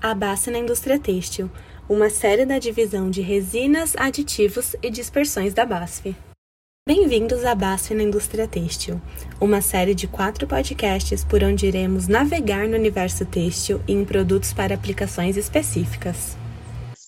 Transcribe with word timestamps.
A 0.00 0.14
base 0.14 0.48
na 0.48 0.58
indústria 0.58 0.96
têxtil, 0.96 1.50
uma 1.88 2.08
série 2.08 2.46
da 2.46 2.60
divisão 2.60 3.10
de 3.10 3.20
resinas, 3.20 3.96
aditivos 3.96 4.76
e 4.80 4.88
dispersões 4.90 5.52
da 5.52 5.66
BASF. 5.66 6.14
Bem-vindos 6.86 7.44
à 7.44 7.52
BASF 7.52 7.94
na 7.94 8.04
indústria 8.04 8.46
têxtil, 8.46 9.02
uma 9.40 9.60
série 9.60 9.96
de 9.96 10.06
quatro 10.06 10.46
podcasts 10.46 11.24
por 11.24 11.42
onde 11.42 11.66
iremos 11.66 12.06
navegar 12.06 12.68
no 12.68 12.76
universo 12.76 13.26
têxtil 13.26 13.80
e 13.88 13.92
em 13.92 14.04
produtos 14.04 14.52
para 14.52 14.72
aplicações 14.72 15.36
específicas. 15.36 16.36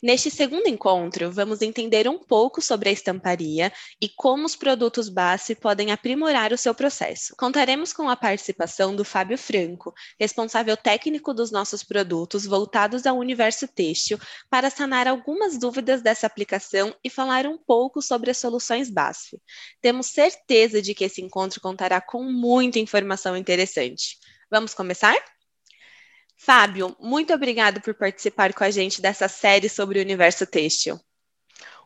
Neste 0.03 0.31
segundo 0.31 0.67
encontro, 0.67 1.31
vamos 1.31 1.61
entender 1.61 2.09
um 2.09 2.19
pouco 2.19 2.63
sobre 2.63 2.89
a 2.89 2.93
estamparia 2.93 3.71
e 4.01 4.09
como 4.09 4.47
os 4.47 4.57
produtos 4.57 5.11
base 5.11 5.55
podem 5.55 5.93
aprimorar 5.93 6.53
o 6.55 6.59
seu 6.59 6.75
processo. 6.75 7.35
Contaremos 7.37 7.93
com 7.93 8.09
a 8.09 8.17
participação 8.17 8.97
do 8.97 9.05
Fábio 9.05 9.37
Franco, 9.37 9.93
responsável 10.19 10.75
técnico 10.75 11.35
dos 11.35 11.51
nossos 11.51 11.83
produtos 11.83 12.47
voltados 12.47 13.05
ao 13.05 13.19
universo 13.19 13.69
têxtil, 13.69 14.19
para 14.49 14.71
sanar 14.71 15.07
algumas 15.07 15.59
dúvidas 15.59 16.01
dessa 16.01 16.27
aplicação 16.27 16.95
e 17.05 17.11
falar 17.11 17.47
um 17.47 17.59
pouco 17.59 18.01
sobre 18.01 18.31
as 18.31 18.39
soluções 18.39 18.89
BASF. 18.91 19.39
Temos 19.83 20.07
certeza 20.07 20.81
de 20.81 20.95
que 20.95 21.05
esse 21.05 21.21
encontro 21.21 21.61
contará 21.61 22.01
com 22.01 22.25
muita 22.25 22.79
informação 22.79 23.37
interessante. 23.37 24.17
Vamos 24.51 24.73
começar? 24.73 25.15
Fábio, 26.43 26.97
muito 26.99 27.35
obrigado 27.35 27.83
por 27.83 27.93
participar 27.93 28.55
com 28.55 28.65
a 28.65 28.71
gente 28.71 29.03
dessa 29.03 29.29
série 29.29 29.69
sobre 29.69 29.99
o 29.99 30.03
universo 30.03 30.47
têxtil. 30.47 30.99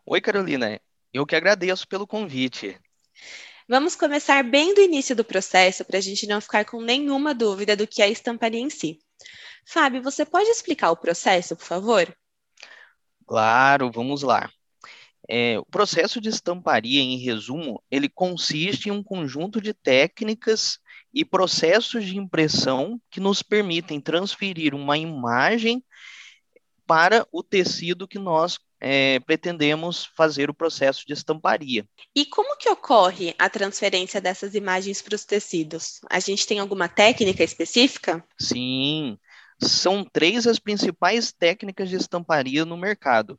Oi, 0.06 0.20
Carolina. 0.20 0.80
Eu 1.12 1.26
que 1.26 1.34
agradeço 1.34 1.88
pelo 1.88 2.06
convite. 2.06 2.78
Vamos 3.68 3.96
começar 3.96 4.44
bem 4.44 4.72
do 4.72 4.80
início 4.80 5.16
do 5.16 5.24
processo 5.24 5.84
para 5.84 5.98
a 5.98 6.00
gente 6.00 6.24
não 6.28 6.40
ficar 6.40 6.64
com 6.66 6.80
nenhuma 6.80 7.34
dúvida 7.34 7.76
do 7.76 7.84
que 7.84 8.00
é 8.00 8.04
a 8.04 8.08
estamparia 8.08 8.60
em 8.60 8.70
si. 8.70 9.00
Fábio, 9.66 10.00
você 10.00 10.24
pode 10.24 10.48
explicar 10.48 10.92
o 10.92 10.96
processo, 10.96 11.56
por 11.56 11.64
favor? 11.64 12.16
Claro, 13.26 13.90
vamos 13.90 14.22
lá. 14.22 14.48
É, 15.28 15.58
o 15.58 15.64
processo 15.64 16.20
de 16.20 16.28
estamparia, 16.28 17.00
em 17.00 17.18
resumo, 17.18 17.82
ele 17.90 18.08
consiste 18.08 18.88
em 18.88 18.92
um 18.92 19.02
conjunto 19.02 19.60
de 19.60 19.74
técnicas 19.74 20.78
e 21.14 21.24
processos 21.24 22.04
de 22.04 22.18
impressão 22.18 23.00
que 23.10 23.20
nos 23.20 23.42
permitem 23.42 24.00
transferir 24.00 24.74
uma 24.74 24.98
imagem 24.98 25.82
para 26.86 27.26
o 27.32 27.42
tecido 27.42 28.08
que 28.08 28.18
nós 28.18 28.58
é, 28.80 29.18
pretendemos 29.20 30.04
fazer 30.14 30.50
o 30.50 30.54
processo 30.54 31.06
de 31.06 31.14
estamparia. 31.14 31.88
E 32.14 32.26
como 32.26 32.56
que 32.58 32.68
ocorre 32.68 33.34
a 33.38 33.48
transferência 33.48 34.20
dessas 34.20 34.54
imagens 34.54 35.00
para 35.00 35.14
os 35.14 35.24
tecidos? 35.24 36.00
A 36.10 36.20
gente 36.20 36.46
tem 36.46 36.58
alguma 36.58 36.88
técnica 36.88 37.42
específica? 37.42 38.22
Sim, 38.38 39.18
são 39.58 40.04
três 40.04 40.46
as 40.46 40.58
principais 40.58 41.32
técnicas 41.32 41.88
de 41.88 41.96
estamparia 41.96 42.64
no 42.64 42.76
mercado. 42.76 43.38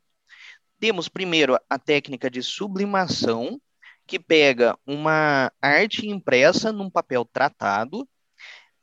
Temos 0.80 1.08
primeiro 1.08 1.58
a 1.70 1.78
técnica 1.78 2.28
de 2.28 2.42
sublimação, 2.42 3.60
que 4.06 4.18
pega 4.18 4.78
uma 4.86 5.52
arte 5.60 6.06
impressa 6.08 6.72
num 6.72 6.88
papel 6.88 7.24
tratado, 7.24 8.08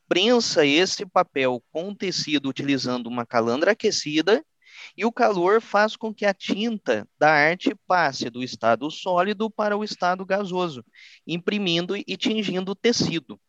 prensa 0.06 0.66
esse 0.66 1.06
papel 1.06 1.62
com 1.72 1.94
tecido 1.94 2.48
utilizando 2.48 3.06
uma 3.06 3.24
calandra 3.24 3.72
aquecida 3.72 4.44
e 4.96 5.04
o 5.04 5.12
calor 5.12 5.60
faz 5.60 5.96
com 5.96 6.12
que 6.12 6.26
a 6.26 6.34
tinta 6.34 7.08
da 7.18 7.30
arte 7.32 7.74
passe 7.86 8.28
do 8.28 8.42
estado 8.42 8.90
sólido 8.90 9.50
para 9.50 9.76
o 9.76 9.82
estado 9.82 10.24
gasoso, 10.26 10.84
imprimindo 11.26 11.96
e 11.96 12.16
tingindo 12.16 12.72
o 12.72 12.76
tecido. 12.76 13.40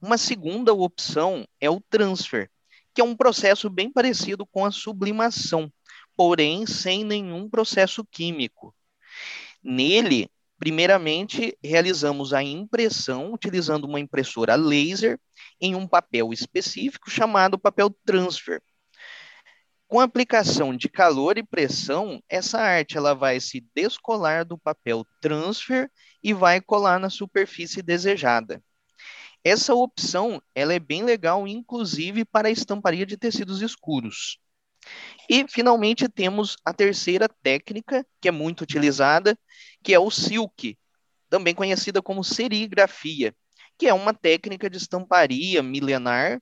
Uma 0.00 0.18
segunda 0.18 0.74
opção 0.74 1.46
é 1.60 1.70
o 1.70 1.80
transfer, 1.80 2.50
que 2.94 3.00
é 3.00 3.04
um 3.04 3.16
processo 3.16 3.70
bem 3.70 3.90
parecido 3.90 4.44
com 4.46 4.64
a 4.64 4.70
sublimação, 4.70 5.72
porém 6.16 6.66
sem 6.66 7.04
nenhum 7.04 7.48
processo 7.48 8.04
químico. 8.04 8.74
Nele, 9.62 10.28
Primeiramente, 10.62 11.58
realizamos 11.60 12.32
a 12.32 12.40
impressão 12.40 13.32
utilizando 13.32 13.82
uma 13.82 13.98
impressora 13.98 14.54
laser 14.54 15.18
em 15.60 15.74
um 15.74 15.88
papel 15.88 16.32
específico 16.32 17.10
chamado 17.10 17.58
papel 17.58 17.90
transfer. 18.06 18.62
Com 19.88 19.98
a 19.98 20.04
aplicação 20.04 20.76
de 20.76 20.88
calor 20.88 21.36
e 21.36 21.42
pressão, 21.42 22.22
essa 22.28 22.60
arte 22.60 22.96
ela 22.96 23.12
vai 23.12 23.40
se 23.40 23.66
descolar 23.74 24.44
do 24.44 24.56
papel 24.56 25.04
transfer 25.20 25.90
e 26.22 26.32
vai 26.32 26.60
colar 26.60 27.00
na 27.00 27.10
superfície 27.10 27.82
desejada. 27.82 28.62
Essa 29.42 29.74
opção 29.74 30.40
ela 30.54 30.72
é 30.72 30.78
bem 30.78 31.02
legal, 31.02 31.44
inclusive 31.44 32.24
para 32.24 32.46
a 32.46 32.52
estamparia 32.52 33.04
de 33.04 33.16
tecidos 33.16 33.62
escuros. 33.62 34.38
E, 35.28 35.46
finalmente, 35.48 36.08
temos 36.08 36.56
a 36.64 36.72
terceira 36.72 37.28
técnica, 37.42 38.06
que 38.20 38.28
é 38.28 38.30
muito 38.30 38.62
utilizada, 38.62 39.38
que 39.82 39.94
é 39.94 39.98
o 39.98 40.10
silk, 40.10 40.76
também 41.30 41.54
conhecida 41.54 42.02
como 42.02 42.22
serigrafia, 42.22 43.34
que 43.78 43.86
é 43.86 43.94
uma 43.94 44.12
técnica 44.12 44.68
de 44.68 44.76
estamparia 44.76 45.62
milenar 45.62 46.40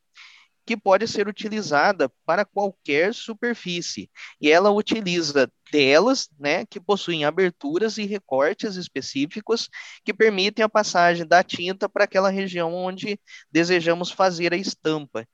que 0.67 0.77
pode 0.77 1.09
ser 1.09 1.27
utilizada 1.27 2.09
para 2.25 2.45
qualquer 2.45 3.13
superfície. 3.13 4.11
E 4.41 4.51
ela 4.51 4.71
utiliza 4.71 5.51
telas, 5.71 6.29
né, 6.39 6.65
que 6.67 6.81
possuem 6.81 7.25
aberturas 7.25 7.99
e 7.99 8.05
recortes 8.05 8.77
específicos 8.77 9.69
que 10.05 10.15
permitem 10.15 10.65
a 10.65 10.69
passagem 10.69 11.27
da 11.27 11.43
tinta 11.43 11.89
para 11.89 12.05
aquela 12.05 12.31
região 12.31 12.73
onde 12.73 13.19
desejamos 13.51 14.11
fazer 14.11 14.53
a 14.53 14.57
estampa 14.57 15.27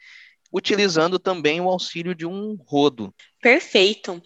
utilizando 0.57 1.19
também 1.19 1.61
o 1.61 1.69
auxílio 1.69 2.15
de 2.15 2.25
um 2.25 2.57
rodo. 2.67 3.15
Perfeito. 3.43 4.23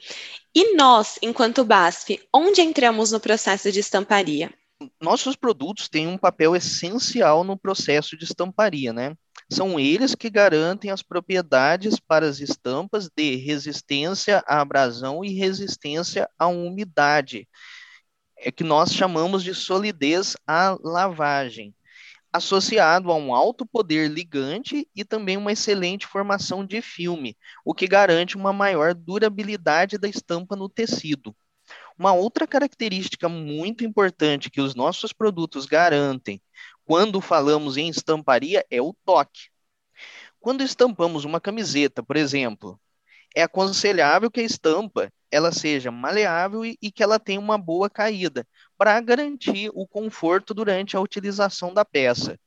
E 0.55 0.77
nós, 0.77 1.19
enquanto 1.21 1.65
BASF, 1.65 2.21
onde 2.33 2.61
entramos 2.61 3.11
no 3.11 3.19
processo 3.19 3.73
de 3.73 3.81
estamparia? 3.81 4.55
Nossos 5.01 5.35
produtos 5.35 5.89
têm 5.89 6.07
um 6.07 6.17
papel 6.17 6.55
essencial 6.55 7.43
no 7.43 7.59
processo 7.59 8.17
de 8.17 8.25
estamparia, 8.25 8.93
né? 8.93 9.17
São 9.51 9.81
eles 9.81 10.15
que 10.15 10.31
garantem 10.31 10.93
as 10.93 11.03
propriedades 11.03 11.99
para 11.99 12.27
as 12.27 12.39
estampas 12.39 13.11
de 13.15 13.35
resistência 13.35 14.41
à 14.47 14.61
abrasão 14.61 15.25
e 15.25 15.35
resistência 15.35 16.31
à 16.39 16.47
umidade, 16.47 17.49
é 18.37 18.53
que 18.53 18.63
nós 18.63 18.93
chamamos 18.93 19.43
de 19.43 19.53
solidez 19.53 20.37
à 20.47 20.79
lavagem 20.81 21.75
associado 22.33 23.11
a 23.11 23.17
um 23.17 23.35
alto 23.35 23.67
poder 23.67 24.09
ligante 24.09 24.89
e 24.95 25.05
também 25.05 25.37
uma 25.37 25.53
excelente 25.53 26.07
formação 26.07 26.65
de 26.65 26.81
filme, 26.81 27.37
o 27.65 27.75
que 27.75 27.87
garante 27.87 28.37
uma 28.37 28.53
maior 28.53 28.95
durabilidade 28.95 29.99
da 29.99 30.09
estampa 30.09 30.55
no 30.55 30.69
tecido. 30.69 31.35
Uma 31.99 32.13
outra 32.13 32.47
característica 32.47 33.29
muito 33.29 33.85
importante 33.85 34.51
que 34.51 34.61
os 34.61 34.75
nossos 34.75 35.13
produtos 35.13 35.67
garantem 35.67 36.41
quando 36.85 37.21
falamos 37.21 37.77
em 37.77 37.89
estamparia 37.89 38.65
é 38.71 38.81
o 38.81 38.95
toque. 39.05 39.51
Quando 40.41 40.63
estampamos 40.63 41.25
uma 41.25 41.41
camiseta, 41.41 42.03
por 42.03 42.17
exemplo, 42.17 42.81
é 43.35 43.43
aconselhável 43.43 44.31
que 44.31 44.41
a 44.41 44.45
estampa 44.45 45.13
ela 45.31 45.53
seja 45.53 45.91
maleável 45.91 46.65
e, 46.65 46.77
e 46.83 46.91
que 46.91 47.03
ela 47.03 47.19
tenha 47.19 47.39
uma 47.39 47.57
boa 47.57 47.89
caída, 47.89 48.47
para 48.77 49.01
garantir 49.01 49.71
o 49.75 49.87
conforto 49.87 50.53
durante 50.53 50.97
a 50.97 51.01
utilização 51.01 51.73
da 51.73 51.85
peça. 51.85 52.39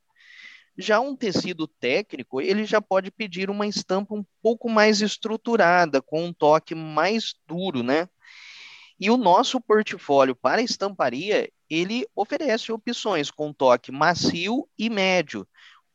Já 0.76 1.00
um 1.00 1.14
tecido 1.14 1.66
técnico, 1.66 2.40
ele 2.40 2.64
já 2.64 2.80
pode 2.80 3.10
pedir 3.10 3.48
uma 3.48 3.66
estampa 3.66 4.14
um 4.14 4.24
pouco 4.42 4.68
mais 4.68 5.00
estruturada, 5.00 6.02
com 6.02 6.24
um 6.24 6.32
toque 6.32 6.74
mais 6.74 7.34
duro, 7.46 7.82
né? 7.82 8.08
E 8.98 9.10
o 9.10 9.16
nosso 9.16 9.60
portfólio 9.60 10.34
para 10.34 10.62
estamparia, 10.62 11.48
ele 11.70 12.06
oferece 12.14 12.72
opções 12.72 13.30
com 13.30 13.52
toque 13.52 13.90
macio 13.90 14.68
e 14.78 14.90
médio, 14.90 15.46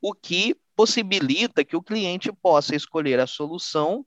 o 0.01 0.13
que 0.13 0.55
possibilita 0.75 1.63
que 1.63 1.75
o 1.75 1.83
cliente 1.83 2.31
possa 2.31 2.75
escolher 2.75 3.19
a 3.19 3.27
solução 3.27 4.05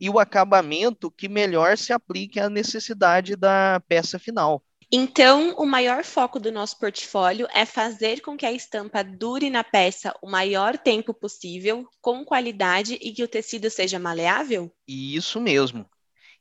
e 0.00 0.08
o 0.08 0.18
acabamento 0.18 1.10
que 1.10 1.28
melhor 1.28 1.76
se 1.76 1.92
aplique 1.92 2.38
à 2.38 2.48
necessidade 2.48 3.36
da 3.36 3.80
peça 3.88 4.18
final. 4.18 4.62
Então, 4.90 5.54
o 5.58 5.66
maior 5.66 6.02
foco 6.02 6.40
do 6.40 6.50
nosso 6.50 6.78
portfólio 6.78 7.46
é 7.52 7.66
fazer 7.66 8.22
com 8.22 8.38
que 8.38 8.46
a 8.46 8.52
estampa 8.52 9.04
dure 9.04 9.50
na 9.50 9.62
peça 9.62 10.14
o 10.22 10.30
maior 10.30 10.78
tempo 10.78 11.12
possível, 11.12 11.86
com 12.00 12.24
qualidade 12.24 12.94
e 12.94 13.12
que 13.12 13.22
o 13.22 13.28
tecido 13.28 13.68
seja 13.68 13.98
maleável? 13.98 14.72
Isso 14.86 15.40
mesmo. 15.40 15.86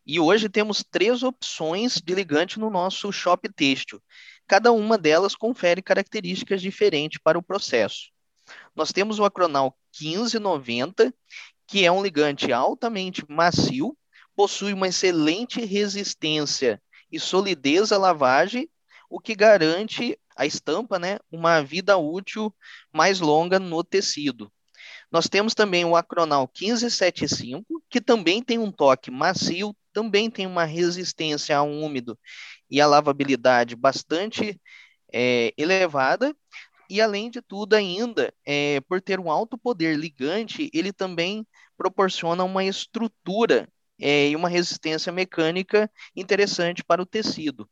E 0.05 0.17
hoje 0.17 0.47
temos 0.47 0.81
três 0.89 1.23
opções 1.23 1.95
de 1.95 2.15
ligante 2.15 2.57
no 2.57 2.69
nosso 2.69 3.11
shop 3.11 3.49
têxtil. 3.53 4.01
Cada 4.47 4.71
uma 4.71 4.97
delas 4.97 5.35
confere 5.35 5.81
características 5.81 6.61
diferentes 6.61 7.19
para 7.21 7.37
o 7.37 7.43
processo. 7.43 8.09
Nós 8.73 8.93
temos 8.93 9.19
o 9.19 9.25
Acronal 9.25 9.77
1590, 9.99 11.13
que 11.67 11.85
é 11.85 11.91
um 11.91 12.01
ligante 12.01 12.51
altamente 12.51 13.25
macio, 13.29 13.95
possui 14.35 14.73
uma 14.73 14.87
excelente 14.87 15.63
resistência 15.65 16.81
e 17.11 17.19
solidez 17.19 17.91
à 17.91 17.97
lavagem, 17.97 18.69
o 19.09 19.19
que 19.19 19.35
garante 19.35 20.17
a 20.35 20.45
estampa, 20.45 20.99
né, 20.99 21.17
uma 21.31 21.61
vida 21.61 21.97
útil 21.97 22.53
mais 22.93 23.19
longa 23.19 23.59
no 23.59 23.83
tecido. 23.83 24.51
Nós 25.11 25.27
temos 25.27 25.53
também 25.53 25.85
o 25.85 25.95
Acronal 25.95 26.49
1575, 26.53 27.83
que 27.89 28.01
também 28.01 28.43
tem 28.43 28.59
um 28.59 28.71
toque 28.71 29.09
macio, 29.09 29.75
também 29.93 30.29
tem 30.29 30.45
uma 30.45 30.65
resistência 30.65 31.57
ao 31.57 31.69
úmido 31.69 32.17
e 32.69 32.79
a 32.81 32.87
lavabilidade 32.87 33.75
bastante 33.75 34.59
é, 35.11 35.53
elevada, 35.57 36.35
e 36.89 37.01
além 37.01 37.29
de 37.29 37.41
tudo 37.41 37.73
ainda, 37.75 38.33
é, 38.45 38.81
por 38.81 39.01
ter 39.01 39.19
um 39.19 39.31
alto 39.31 39.57
poder 39.57 39.97
ligante, 39.97 40.69
ele 40.73 40.93
também 40.93 41.45
proporciona 41.77 42.43
uma 42.43 42.63
estrutura 42.63 43.69
é, 43.99 44.29
e 44.29 44.35
uma 44.35 44.49
resistência 44.49 45.11
mecânica 45.11 45.91
interessante 46.15 46.83
para 46.83 47.01
o 47.01 47.05
tecido. 47.05 47.69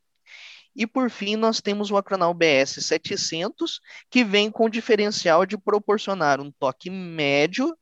E 0.75 0.85
por 0.85 1.09
fim, 1.09 1.35
nós 1.37 1.61
temos 1.61 1.89
o 1.89 1.97
Acronal 1.97 2.33
BS 2.33 2.83
700, 2.83 3.79
que 4.09 4.23
vem 4.23 4.51
com 4.51 4.65
o 4.65 4.69
diferencial 4.69 5.45
de 5.45 5.57
proporcionar 5.57 6.41
um 6.41 6.51
toque 6.51 6.89
médio, 6.89 7.75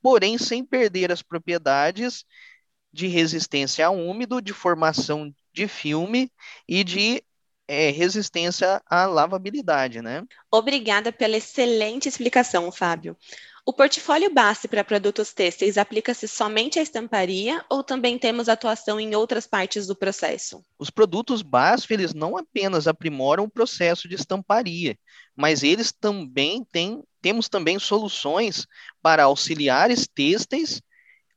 porém 0.00 0.38
sem 0.38 0.64
perder 0.64 1.12
as 1.12 1.20
propriedades 1.22 2.24
de 2.92 3.06
resistência 3.06 3.86
a 3.86 3.90
úmido, 3.90 4.40
de 4.40 4.52
formação 4.52 5.34
de 5.52 5.68
filme 5.68 6.30
e 6.66 6.82
de 6.82 7.22
é, 7.72 7.90
resistência 7.90 8.82
à 8.86 9.06
lavabilidade, 9.06 10.02
né? 10.02 10.22
Obrigada 10.50 11.10
pela 11.10 11.38
excelente 11.38 12.08
explicação, 12.08 12.70
Fábio. 12.70 13.16
O 13.64 13.72
portfólio 13.72 14.34
base 14.34 14.66
para 14.66 14.82
produtos 14.82 15.32
têxteis 15.32 15.78
aplica-se 15.78 16.26
somente 16.26 16.80
à 16.80 16.82
estamparia 16.82 17.64
ou 17.70 17.82
também 17.82 18.18
temos 18.18 18.48
atuação 18.48 18.98
em 18.98 19.14
outras 19.14 19.46
partes 19.46 19.86
do 19.86 19.94
processo? 19.94 20.64
Os 20.76 20.90
produtos 20.90 21.42
BASF, 21.42 21.94
eles 21.94 22.12
não 22.12 22.36
apenas 22.36 22.88
aprimoram 22.88 23.44
o 23.44 23.50
processo 23.50 24.08
de 24.08 24.16
estamparia, 24.16 24.98
mas 25.34 25.62
eles 25.62 25.92
também 25.92 26.66
têm, 26.72 27.04
temos 27.22 27.48
também 27.48 27.78
soluções 27.78 28.66
para 29.00 29.24
auxiliares 29.24 30.08
têxteis, 30.08 30.82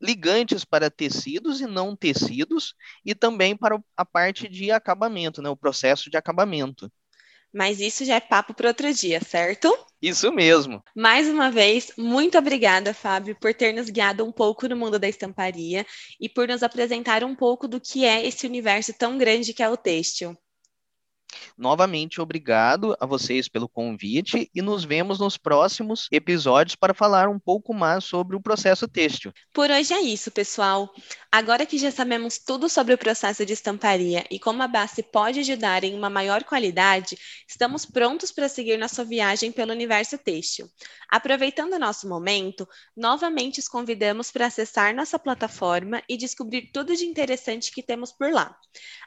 ligantes 0.06 0.63
para 0.63 0.90
tecidos 0.90 1.62
e 1.62 1.66
não 1.66 1.96
tecidos, 1.96 2.75
e 3.04 3.16
também 3.16 3.57
para 3.57 3.81
a 3.98 4.06
parte 4.06 4.48
de 4.48 4.72
acabamento, 4.72 5.42
né, 5.42 5.50
o 5.50 5.57
processo 5.57 6.10
de 6.10 6.18
acabamento. 6.18 6.92
Mas 7.54 7.80
isso 7.80 8.04
já 8.04 8.16
é 8.16 8.19
papo 8.19 8.54
para 8.54 8.68
outro 8.68 8.94
dia, 8.94 9.22
certo? 9.22 9.74
Isso 10.02 10.30
mesmo. 10.31 10.84
Mais 10.94 11.30
uma 11.30 11.50
vez, 11.50 11.90
muito 11.98 12.38
obrigada, 12.38 12.94
Fábio, 12.94 13.36
por 13.40 13.54
ter 13.54 13.74
nos 13.74 13.90
guiado 13.90 14.25
um 14.25 14.31
pouco 14.31 14.68
no 14.68 14.75
mundo 14.75 15.00
da 15.00 15.07
estamparia 15.07 15.86
e 16.19 16.28
por 16.28 16.50
nos 16.50 16.63
apresentar 16.63 17.24
um 17.24 17.34
pouco 17.34 17.66
do 17.66 17.80
que 17.80 18.04
é 18.04 18.25
esse 18.25 18.46
universo 18.46 18.94
tão 18.94 19.18
grande 19.18 19.54
que 19.54 19.63
é 19.63 19.69
o 19.69 19.78
têxtil. 19.78 20.38
Novamente, 21.57 22.19
obrigado 22.19 22.98
a 23.00 23.06
vocês 23.06 23.48
pelo 23.48 23.69
convite 23.69 24.52
e 24.54 24.62
nos 24.62 24.84
vemos 24.84 25.19
nos 25.19 25.38
próximos 25.38 26.10
episódios 26.12 26.75
para 26.75 26.94
falar 26.94 27.30
um 27.30 27.40
pouco 27.40 27.74
mais 27.74 28.04
sobre 28.04 28.36
o 28.36 28.42
processo 28.42 28.90
têxtil. 28.90 29.31
Por 29.54 29.72
hoje 29.72 29.94
é 29.94 30.02
isso, 30.02 30.30
pessoal. 30.31 30.94
Agora 31.31 31.66
que 31.66 31.78
já 31.78 31.92
sabemos 31.92 32.38
tudo 32.38 32.68
sobre 32.68 32.94
o 32.94 32.98
processo 32.98 33.46
de 33.46 33.54
estamparia 33.54 34.25
e 34.30 34.38
como 34.38 34.63
a 34.63 34.68
base 34.68 35.02
pode 35.02 35.40
ajudar 35.40 35.86
em 35.86 35.96
uma 35.96 36.10
maior 36.10 36.44
qualidade, 36.44 37.18
estamos 37.48 37.86
prontos 37.86 38.34
para 38.34 38.50
seguir 38.50 38.78
nossa 38.78 39.06
viagem 39.06 39.50
pelo 39.50 39.72
universo 39.72 40.18
têxtil. 40.18 40.68
Aproveitando 41.10 41.74
o 41.74 41.80
nosso 41.80 42.07
momento, 42.07 42.68
novamente 42.98 43.60
os 43.60 43.69
convidamos 43.69 44.30
para 44.30 44.48
acessar 44.48 44.94
nossa 44.94 45.18
plataforma 45.18 46.04
e 46.10 46.18
descobrir 46.18 46.69
tudo 46.74 46.94
de 46.96 47.06
interessante 47.06 47.72
que 47.72 47.84
temos 47.84 48.12
por 48.12 48.31
lá. 48.31 48.57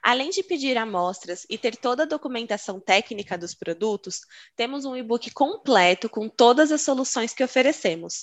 Além 0.02 0.30
de 0.30 0.42
pedir 0.42 0.78
amostras 0.78 1.46
e 1.50 1.58
ter 1.58 1.76
toda 1.76 2.04
a 2.04 2.06
documentação 2.06 2.37
técnica 2.84 3.36
dos 3.36 3.54
produtos, 3.54 4.20
temos 4.56 4.84
um 4.84 4.96
e-book 4.96 5.30
completo 5.30 6.08
com 6.08 6.28
todas 6.28 6.70
as 6.70 6.82
soluções 6.82 7.32
que 7.32 7.42
oferecemos. 7.42 8.22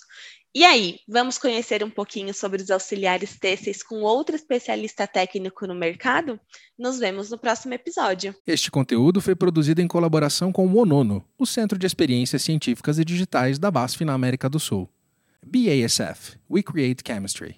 E 0.58 0.64
aí, 0.64 1.00
vamos 1.06 1.38
conhecer 1.38 1.84
um 1.84 1.90
pouquinho 1.90 2.34
sobre 2.34 2.62
os 2.62 2.72
auxiliares 2.72 3.38
têxteis 3.38 3.84
com 3.84 4.04
outro 4.04 4.38
especialista 4.38 5.06
técnico 5.06 5.68
no 5.68 5.76
mercado? 5.76 6.40
Nos 6.80 6.98
vemos 6.98 7.30
no 7.30 7.38
próximo 7.38 7.74
episódio. 7.74 8.34
Este 8.48 8.72
conteúdo 8.72 9.20
foi 9.20 9.36
produzido 9.36 9.82
em 9.82 9.88
colaboração 9.88 10.54
com 10.54 10.66
o 10.66 10.78
ONONO, 10.78 11.26
o 11.38 11.46
Centro 11.46 11.78
de 11.78 11.86
Experiências 11.86 12.42
Científicas 12.42 12.98
e 12.98 13.04
Digitais 13.04 13.60
da 13.60 13.70
BASF 13.70 14.06
na 14.06 14.14
América 14.14 14.48
do 14.50 14.58
Sul. 14.58 14.90
BASF 15.46 16.38
We 16.50 16.64
Create 16.64 17.04
Chemistry. 17.06 17.58